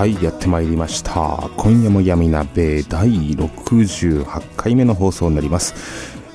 [0.00, 5.74] はいやってまいりました今夜も闇鍋第68回目の放送になります、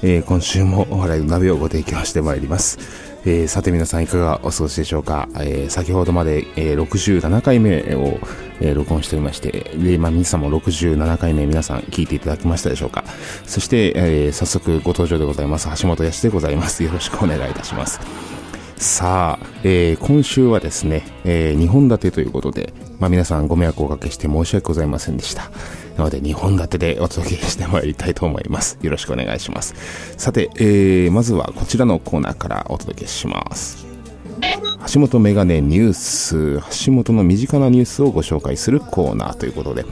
[0.04, 2.78] えー、今週もお笑いの鍋をご提供してまいります
[3.26, 8.20] えー、さて皆さんいかがお過ごしでしょうか、えー、先ほどまで、え、67回目を、
[8.62, 13.04] え、録音しておりまして、で、まあ、皆さんも67回目皆さん聞いていただきましたでしょうか
[13.48, 15.68] そして、え、早速ご登場でございます。
[15.82, 16.84] 橋本康でございます。
[16.84, 18.00] よろしくお願いいたします。
[18.78, 25.50] さあ、えー、今週はですね、えー、2本立てということで、まあ、皆さんご迷惑をおかけして申し訳ございませんでした。
[25.98, 28.78] なので2本立てでお届けしてまいりたいと思います。
[28.82, 29.76] よろしくお願いします。
[30.18, 33.86] さて、えー、まずはこちらのコーナーからお届けします。
[34.94, 39.86] 橋本メガネニュース、橋本の身近なニュースをご紹介するコーナーということで、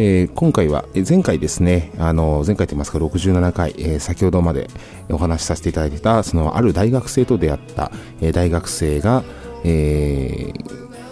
[0.00, 4.68] えー、今回は、前回ですね、あの、前回と言いますか67回、えー、先ほどまで
[5.10, 9.24] お話しさせていただいてた、そのある大学生と出会った、えー、大学生が、
[9.64, 10.52] え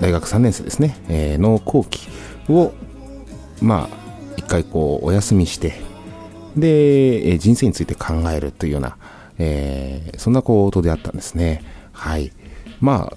[0.00, 2.08] 大学3年生ですね、えの後期
[2.48, 2.74] を、
[3.60, 3.96] まあ、
[4.36, 5.74] 一回こう、お休みして、
[6.56, 8.96] で、え人生について考えるというような、
[9.40, 11.64] えそんなことであったんですね。
[11.90, 12.30] はい。
[12.80, 13.16] まあ、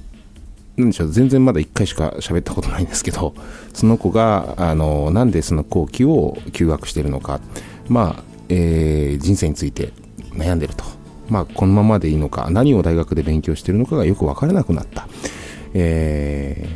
[0.80, 3.34] なんでしょう、全然まだ1回しか喋ったことないんですけど、
[3.74, 7.40] その子が、あの、なんでその後期を休学してるのか、
[7.88, 9.92] まあ、えー、人生について
[10.34, 10.84] 悩んでると。
[11.30, 15.08] まあ、このままでいいのか、何を大学で勉強してるのかがよくわからなくなった。
[15.74, 16.68] え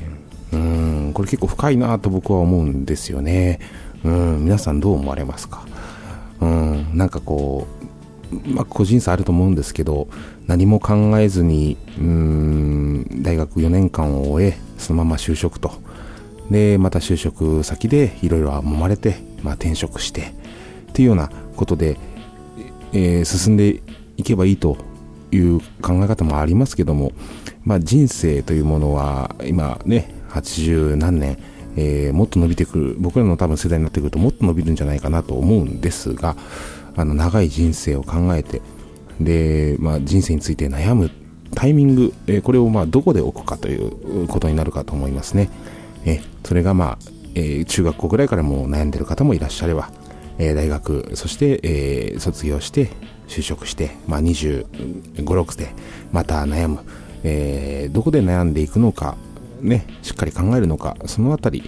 [0.51, 3.59] ー、うん、これ結構深いなと僕は思うんですよね。
[4.03, 5.65] うん、皆さんどう思われますか？
[6.41, 7.82] うん、なんかこう、
[8.45, 10.07] まあ、個人差あると思うんですけど
[10.47, 15.71] 何も考えずにうん大学4年間を終えそのまま就職と。
[16.51, 20.21] でまた就職先でいろいろ揉まれて、まあ、転職して
[20.89, 21.97] っていうようなことで、
[22.91, 23.81] えー、進んで
[24.17, 24.77] いけばいいと
[25.31, 27.13] いう考え方もありますけども、
[27.63, 31.37] まあ、人生というものは今ね80何年
[31.75, 36.35] えー、もっと伸びてくる僕らの多分世代になってくるともっと伸びるんじゃないかなと思うんですが
[36.95, 38.61] あの長い人生を考えて
[39.19, 41.11] で、まあ、人生について悩む
[41.55, 45.49] タイミング、えー、これをまあどこで置くかということになるかと思いますね。
[46.05, 46.97] えそれがまあ、
[47.35, 49.91] えー、中学校ぐらいからもう悩んでる方もいらっしゃれば、
[50.37, 52.89] えー、大学、そして、え、卒業して、
[53.27, 54.65] 就職して、まあ、25、
[55.15, 55.69] 6で
[56.11, 56.79] また悩む、
[57.23, 59.15] えー、どこで悩んでいくのか、
[59.61, 61.63] ね、しっかり考えるのか、そのあたり、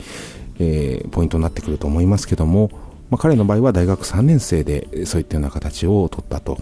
[0.59, 2.69] え、ポイントになってくると思いますけども、
[3.15, 6.57] まあ、彼の場合は大学3年生でそういったような形を取ったと。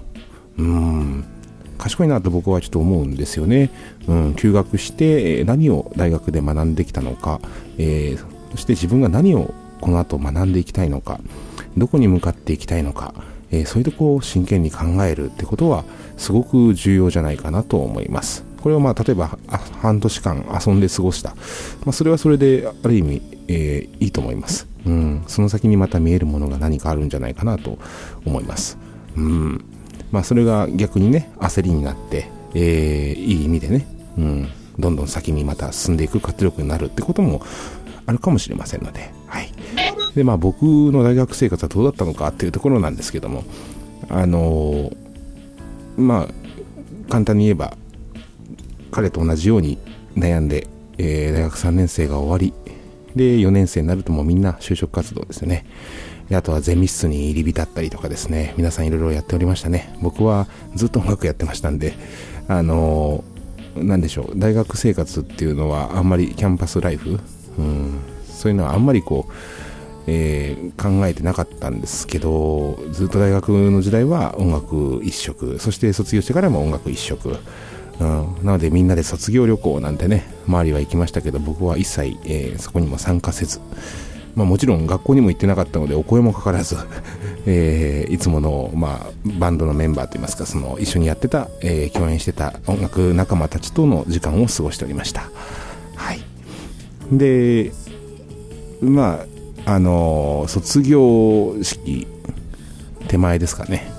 [0.59, 1.25] うん
[1.80, 3.72] 賢いなと僕はちょっと思うんですよね。
[4.08, 7.42] うん、休学して何を大学で学んできたのか、
[7.80, 11.19] えー、そして自分が何をこの後学んでいきたいのか、
[11.75, 13.16] どこに向かっていきたいのか、
[13.50, 15.86] えー、そういうとこを真剣に考えるってことは
[16.18, 18.46] すごく重要じゃないかなと思います。
[18.62, 19.40] これをまあ例えば
[19.81, 21.31] 半年間遊んで過ごした、
[21.84, 24.72] まあ、それはそれである意味、えー、いいと思います。
[24.85, 27.77] うん、その先にまた見えるものが何かあるんじゃないかなと
[28.25, 28.77] 思います。
[29.16, 29.66] うん
[30.11, 37.41] まあ、それが逆にね焦りになって、えー、いい意味でね、うん、どんどん先にまた進んでいく活力になるってことも
[38.05, 39.51] あるかもしれませんので、はい。
[40.16, 43.44] で、まあ僕の大学生活はどうだったのかっていうところなんですけども、
[44.09, 44.95] あのー、
[45.97, 47.77] まあ、簡単に言えば、
[48.91, 49.77] 彼と同じように
[50.15, 52.53] 悩んで、えー、大学3年生が終わり、
[53.15, 55.65] で、4年生になるともうみんな就職活動ですよね。
[56.31, 59.94] あとはゼミ室に入り浸ったりとかですね、皆さんいろいろやっておりましたね。
[60.01, 61.94] 僕はずっと音楽やってましたんで、
[62.48, 67.19] あのー、なんでしょう、大学生活っていうのはあんまりキャンパスライフ、
[67.57, 69.33] うん、そういうのはあんまりこう、
[70.07, 77.38] えー、考えてなかったんですけど、ずっと大学の時代は音楽一色、そして卒業してからも音楽一色、
[78.00, 83.60] うん、なのでみんなで卒業旅行なんてね、周りは行きましたけど、僕は一切、えー、そこにも参加せず、
[84.36, 86.75] まあもちろん学校にも行ってなかったのでお声もかからず
[87.45, 95.30] えー、いつもの、まあ、バンドのメンバーといいますか、その一緒にやってた、えー、共演してた音楽仲間たちとの時間を過ごしておりました。
[95.96, 96.22] はい。
[97.12, 97.72] で、
[98.81, 99.25] ま
[99.66, 102.07] あ、あの、卒業式、
[103.07, 103.92] 手前ですかね。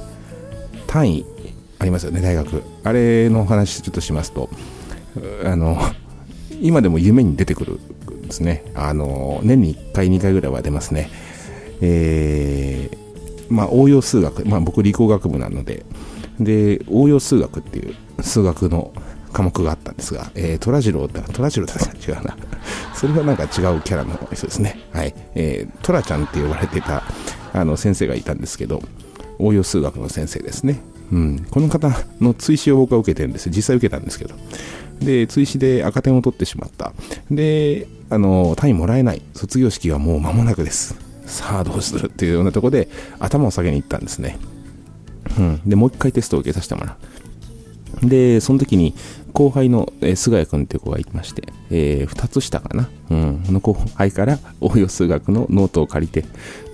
[0.86, 1.26] 単位
[1.84, 2.62] ありますよね、大学。
[2.82, 4.48] あれの話ちょっとしますと、
[5.44, 5.76] あの、
[6.62, 8.64] 今でも夢に出てくるんですね。
[8.74, 11.10] あの、年に1回、2回ぐらいは出ますね。
[11.82, 15.84] えー、まあ、応用数学、まあ、僕理工学部なので、
[16.40, 18.94] で、応用数学っていう数学の
[19.34, 22.34] 科目があったんですが、えー、トラジローって、トラジローって違うな。
[22.96, 23.50] それはなんか違う
[23.82, 24.78] キャラの人ですね。
[24.90, 25.14] はい。
[25.34, 27.02] えー、トラちゃんって呼ばれてた、
[27.52, 28.80] あの、先生がいたんですけど、
[29.38, 30.80] 応用数学の先生ですね。
[31.12, 31.46] うん。
[31.50, 31.90] この方
[32.20, 33.50] の追試を僕は受けてるんです。
[33.50, 34.34] 実際受けたんですけど。
[35.00, 36.92] で、追試で赤点を取ってしまった。
[37.30, 39.22] で、あの、単位もらえない。
[39.34, 40.96] 卒業式はもう間もなくです。
[41.26, 44.38] さあどうするっていうようなとこで頭を下げに行ったんですね。
[45.38, 45.60] うん。
[45.66, 46.96] で、もう一回テストを受けさせてもらう。
[48.02, 48.94] で、その時に
[49.32, 52.88] 後輩の、え、菅谷君っていう子がいまして、えー、二つ下かな。
[53.10, 53.42] うん。
[53.48, 56.24] の後輩から 応用数学のノートを借りて、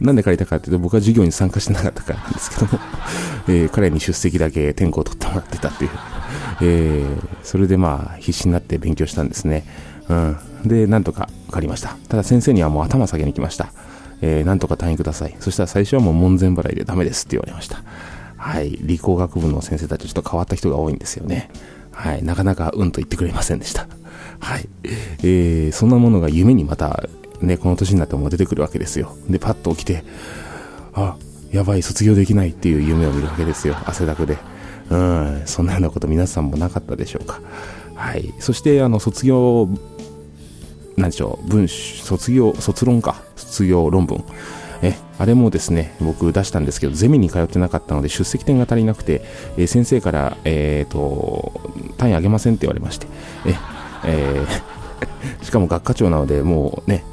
[0.01, 2.79] なんで借りたかっていうと僕は授業に参加してなかったからなんですけども、
[3.49, 5.91] えー、彼に出席だけ転校を取ってもらってたっていう。
[6.63, 9.65] えー、それでまあ必死になって勉強したんですね。
[10.09, 10.37] うん。
[10.67, 11.97] で、なんとか分かりました。
[12.09, 13.73] ただ先生にはもう頭下げに来ました。
[14.21, 15.35] えー、なんとか単位ください。
[15.41, 17.83] そしたら最初はもう門前払いでダメですって言われました。
[18.41, 18.79] はい。
[18.81, 21.51] 理工学部の先生たちちょっと変わった人が多いんですよね。
[21.93, 22.23] はい。
[22.23, 23.87] なかなかうんと言ってくれませんでした。
[24.41, 24.69] はい。
[25.23, 27.05] えー、そんなものが夢にまた、
[27.43, 29.15] ね、この年になっても出てくるわけですよ。
[29.29, 30.05] で、パッと起きて、
[30.95, 31.17] あ、
[31.53, 33.77] やばい、卒業できないっていう夢を見るわけですよ。
[33.85, 34.39] 汗だくで。
[34.89, 37.41] うん、そんなようなこと皆さんもなかったでしょうか。
[37.95, 38.33] はい。
[38.39, 39.69] そして、あの、卒業
[40.97, 44.25] 何でしょう、文卒業、卒論か、卒業論文。
[44.83, 49.23] え、あれもですね、僕出したんですけど、ゼミに通ってなかったので出席点が足りなくて、
[49.57, 51.53] え、先生から、え、ー、と、
[51.99, 53.07] 単位あげませんって言われまして、
[53.47, 53.55] え、
[54.05, 57.05] えー、 しかも学科長なので、もうね、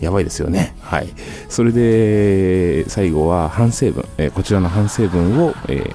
[0.00, 0.74] やばいですよね。
[0.80, 1.08] はい。
[1.48, 5.94] それで、最後は反省文、えー、こちらの反省文を、えー、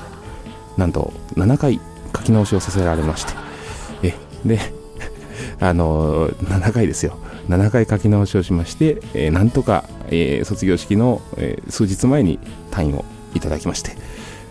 [0.77, 1.81] なんと7回
[2.15, 3.33] 書き直しをさせられまして、
[4.03, 4.13] え、
[4.45, 4.59] で、
[5.59, 7.17] あの7回ですよ。
[7.47, 12.39] 7回書き直しをしまして、えー、なんとか、えー、卒業式の、えー、数日前に
[12.71, 13.91] 単位をいただきまして、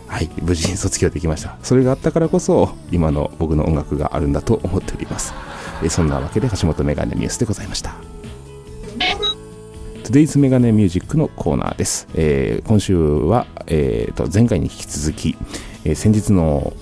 [0.06, 1.56] はい、無事に卒業できました。
[1.62, 5.34] それがあったからこそ、今の僕の音楽があるんだと思っております。
[5.82, 7.94] えー、そんなわけで、橋本メガネニュースでございました。
[10.04, 12.06] Today's メガネミュージックのコーナーです。
[12.14, 15.36] えー、今週は、えーと、前回に引き続き、
[15.84, 16.72] えー、先日の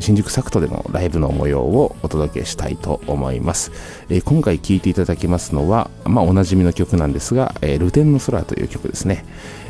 [0.00, 3.72] 新宿サクトでのライブの模様をお届けしたいと思います。
[4.08, 9.24] えー、今回聴いていただきますのは、まあ、おなじみの曲なんですが、えー、ルテンの空という曲ですね。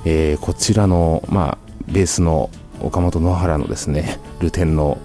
[0.05, 2.51] えー、こちらの、まあ、ベースの
[2.81, 4.99] 岡本野原のですね、ルテンの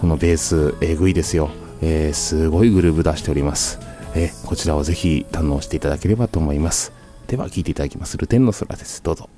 [0.00, 1.50] このベース、えぐいですよ。
[1.82, 3.78] えー、すごいグルーブ出しております。
[4.14, 6.92] え、こちらをぜひ堪能していただければと思います。
[7.26, 8.16] では聴いていただきます。
[8.16, 9.02] ルテンの空です。
[9.02, 9.28] どうぞ。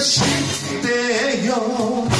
[0.00, 0.20] し
[0.82, 2.17] てよ。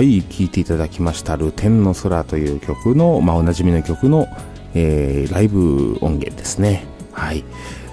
[0.00, 4.28] はい聴いていただきました「ルテンの空」という曲の、まあ、おなじみの曲の、
[4.72, 6.86] えー、ライブ音源ですね。
[7.12, 7.44] はい。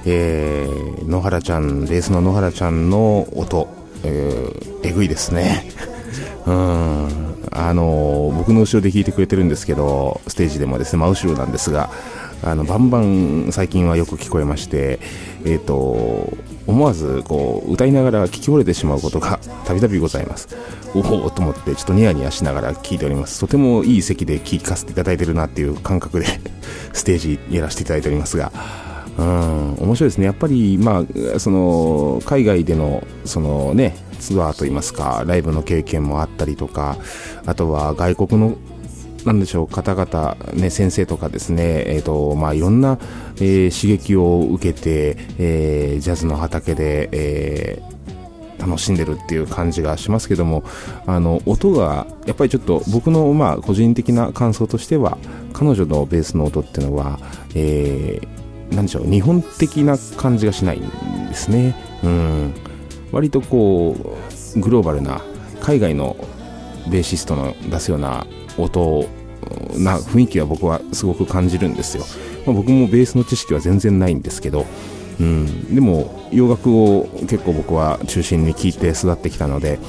[0.06, 3.68] えー、野原ちゃんベースの野原ちゃんの音、
[4.06, 5.70] えー、えぐいですね。
[6.48, 7.08] うん。
[7.52, 11.90] あの僕の後ろで弾いてくれてるんですけどステージでもですね真後ろなんですが
[12.42, 15.02] あのバンバン最近はよく聞こえまして
[15.44, 16.38] えっ、ー、と
[16.68, 20.50] 思わずこう歌いながら聞き惚れてしまうことが たびたびございます。
[20.94, 23.40] おおと思ってちょっとニヤニヤしながら聞いております。
[23.40, 26.26] とてもいい席で聴かせていただいてるなっていう感覚で
[26.94, 28.52] ステージやらせていただいておりますが。
[29.18, 30.26] うん面白いですね。
[30.26, 31.04] やっぱりま
[31.36, 36.98] あその海外でのそのねツアーといいますかライブの経験もあったりとか
[37.46, 38.56] あとは外国の
[39.28, 42.98] なんでしょう方々、ね、先生とかですね、えーとまあ、いろんな、
[43.36, 50.64] えー、刺激を受けて、えー、ジャズの畑で、えー、楽しんでるっていう感じがしますけども
[51.06, 55.18] あの音がやっぱりちょっと僕のまあ個人的な感想としては
[55.52, 57.20] 彼女のベースの音っていうのは、
[57.54, 61.76] えー、なんでしょう日本的な感じがしないんですね。
[62.02, 62.54] うん
[63.12, 63.96] 割とこ
[64.56, 65.22] うグローバルな
[65.62, 66.16] 海外の
[66.90, 68.26] ベーシストの出すような
[68.58, 69.08] 音
[69.78, 72.04] な雰囲気は僕はすごく感じるんですよ、
[72.46, 74.66] まあ、僕もベースの知識は全然ないんですけど、
[75.20, 79.80] うん、でも洋楽を結構僕は中心に聴いて育ってきたので、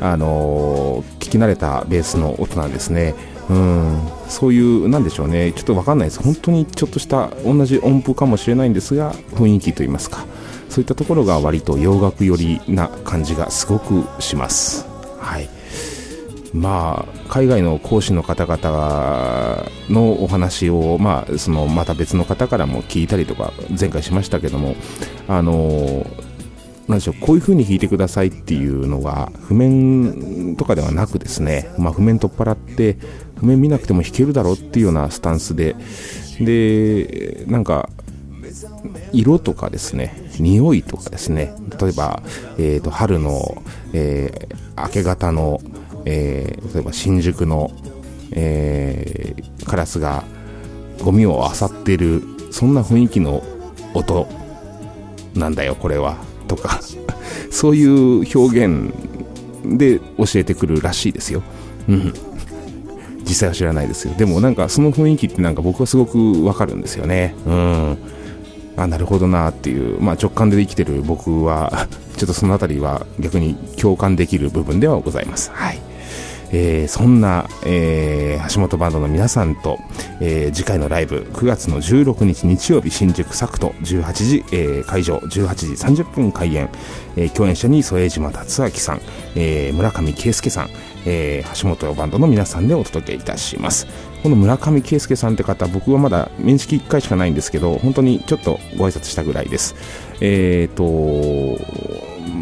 [0.00, 3.14] あのー、聞き慣れたベースの音なんですね。
[3.50, 3.98] うん、
[4.28, 10.26] そういう、なんでしょうね、ちょっと分かんないです、本当にちょっとした同じ音符かもしれないんですが、雰囲気といいますか、
[10.68, 14.86] そういったところが割と洋楽寄りな感じがすごくします。
[15.18, 15.48] はい。
[16.54, 24.74] まあ、海外の講師の方々のお話を、まあ、そのまた別の方からも聞いたりとか前回しましたけども
[25.28, 26.06] あの
[26.88, 32.96] なんでしょうこういう風に弾いてくださいっていうのが譜面とかではなくですね、まあ、譜面取っ払って
[33.38, 35.76] 譜面見なくても弾けるだろうっていうようなスタンスで
[36.40, 37.90] でなんか
[39.12, 42.22] 色とかですね匂いとかですね例えば、
[42.58, 43.62] えーと、春の、
[43.92, 45.60] えー、明け方の
[46.04, 47.70] えー、例えば新宿の、
[48.32, 50.24] えー、カラスが
[51.02, 53.42] ゴミを漁ってるそんな雰囲気の
[53.94, 54.26] 音
[55.34, 56.80] なんだよこれはとか
[57.50, 58.92] そういう表現
[59.64, 61.42] で教えてくるらしいですよ、
[61.88, 62.12] うん、
[63.28, 64.14] 実際は知らないですよ。
[64.14, 67.34] でもなんかその雰囲気ってなんか僕はすごくわかるんですよね。
[67.46, 67.98] うん。
[68.76, 75.50] あなるほどなっていう、まあ、直感で生きてる僕は ちょっとその辺りは逆に共感できる部分ではございます。
[75.52, 75.78] はい。
[76.50, 79.78] えー、そんな、えー、橋本バンドの皆さんと、
[80.20, 86.70] えー、次回のライブ9月の16日日曜日新宿サクト18時、えー、会場18時30分開演、
[87.16, 89.00] えー、共演者に添島達明さん、
[89.34, 90.70] えー、村上圭介さん、
[91.06, 93.86] えー、橋本バンドの皆さんでお届けいたします。
[94.22, 99.76] この村上圭介さんって方僕はまだ面識1回しかないんですけど本当にちょっとご挨拶したぐらいです。
[100.20, 101.77] えっ、ー、と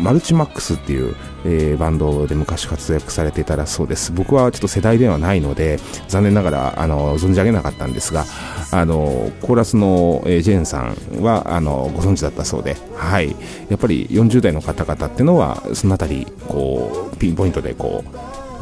[0.07, 4.13] マルチマックスっていう、えー、バンドで昔活躍されていたらそうです。
[4.13, 8.25] 僕はちょっと世代ではないので残念ながらあの存じ上げなかったんですが
[8.71, 13.35] あのコーラスの、えー、ジェーンさんはあのご存知だったそうで、はい、
[13.69, 18.05] やっぱり40代の方々っていうのはそのあたりこうピンポイントでこ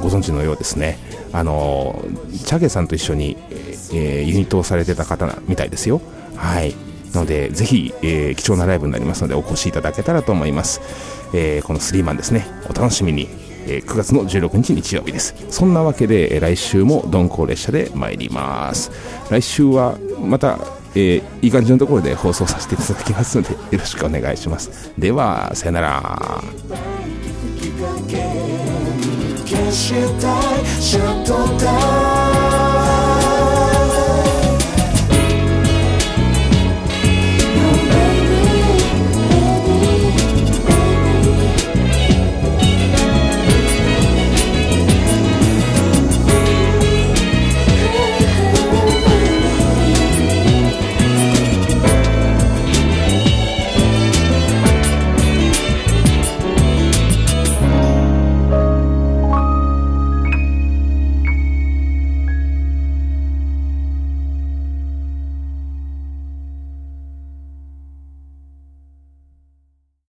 [0.00, 0.98] うご存知のようですね。
[1.34, 2.02] あの
[2.46, 3.36] チャゲさんと一緒に、
[3.92, 6.00] えー、ユニットをされてた方みたいですよ。
[6.36, 6.93] はい。
[7.16, 10.80] のでぜひ、えー、貴重なライブになりますのでお越しいただけたらと思います、
[11.34, 12.46] えー、このスリーマンですね。
[12.68, 13.28] お楽しみに、
[13.66, 15.34] えー、9月の16日日曜日です。
[15.50, 18.90] そんなわけで、え来週も鈍行列車で参ります。
[19.30, 20.58] 来週はまた
[20.94, 24.92] え、いい感じのところで放送させていただきますのでよろしくお願いします。
[24.98, 26.42] ではさよなら。